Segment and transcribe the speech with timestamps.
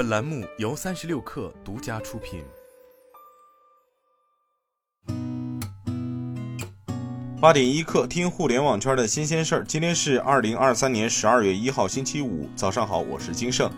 [0.00, 2.42] 本栏目由三十六氪独家出品。
[7.38, 9.64] 八点一刻，听互联网圈的新鲜事儿。
[9.68, 13.70] 今天是二零二三年十二月一号，星期五，早上好，我是金盛。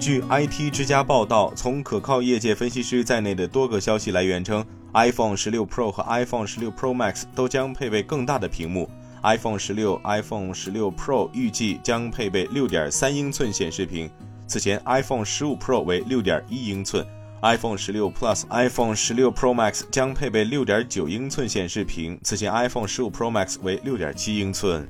[0.00, 4.64] 据 IT 之家报道，从可靠业界分析师在内的多个消息来源称
[4.94, 8.88] ，iPhone 十六 Pro 和 iPhone 十六 Pro Max 都将配备更大的屏幕。
[9.22, 14.10] iPhone 十六、iPhone 十六 Pro 预计将配备六点三英寸显示屏。
[14.52, 17.06] 此前，iPhone 十五 Pro 为六点一英寸
[17.40, 22.20] ，iPhone 十六 Plus、iPhone 十六 Pro Max 将配备六点九英寸显示屏。
[22.22, 24.86] 此前，iPhone 十五 Pro Max 为六点七英寸。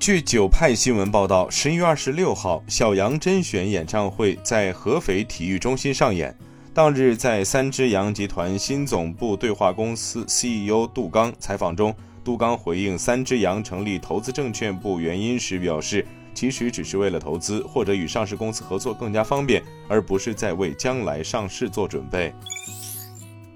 [0.00, 6.36] 据九派新闻报道，十一月二十六号，小羊甄选演唱会在合肥体育中心上演。
[6.74, 11.94] 当日，在三只羊集团新总部对话公司 CEO 杜刚采访中。
[12.24, 16.04] 杜刚回应三只羊成立投资证券部原因时表示，
[16.36, 22.32] 其实只是为了投资或者与上市公司合作更加方便，而不是在为将来上市做准备。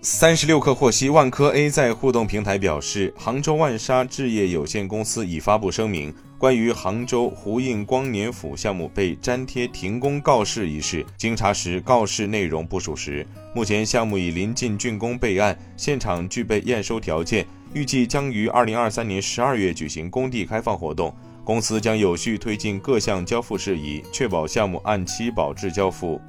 [0.02, 13.26] 三十六氪获悉，万科 A 在互动平台表示，杭州万沙置业有限公司已发布声明，关于杭州湖印光年府项目被粘贴停工告示一事，经查实告示内容不属实。
[13.54, 17.46] 目前项目已临近竣工备案，现场具备验收条件。
[17.72, 26.20] 预计将于二零二三年十二月举行工地开放活动，公司将有序推进各项交付事宜，确保项目按期保质交付。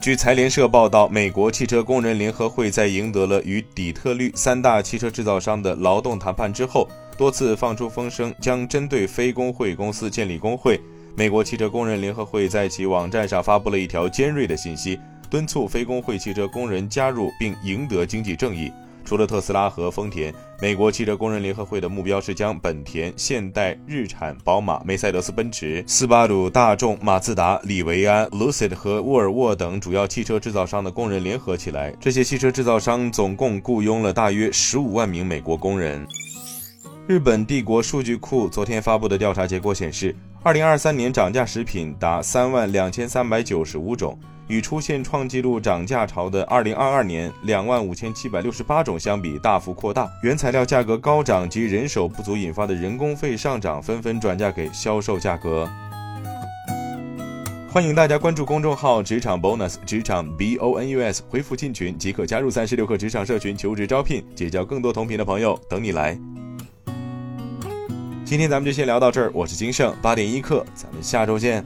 [0.00, 10.80] 据财联社报道，美国汽车工人联合会在赢得了与底特律三大汽车制造商的劳动谈判之后，多次放出风声，将针对非工会公司建立工会。
[11.16, 18.70] 美国汽车工人联合会在其网站上发布了一条尖锐的信息，敦促非工会汽车工人加入并赢得经济正义。
[19.06, 31.94] 除了特斯拉和丰田，美国汽车工人联合会的目标是将本田、现代、日产、宝马、梅赛德斯奔驰、斯巴鲁、大众、马自达、李维安、Lucid 和沃尔沃等主要汽车制造商的工人联合起来。
[32.00, 36.04] 这些汽车制造商总共雇佣了大约十五万名美国工人。
[37.06, 44.18] 日本帝国数据库昨天发布的调查结果显示，二零二三年涨价食品达三万两千三百九十五种。
[44.48, 50.08] 与出现创纪录涨价潮的2022年两万五千七百六十八种相比，大幅扩大。
[50.22, 55.68] 原材料价格高涨及人手不足引发的人工费上涨，纷纷转嫁给销售价格。
[57.68, 66.18] 欢迎大家关注公众号“职场 bonus”，职场 B O N U S，回复进群即可加入三十六氪职场社群，求职招聘，结交更多同频的朋友，等你来。
[68.24, 71.62] 今天咱们就先聊到这儿，我是金盛，八点一刻，咱们下周见。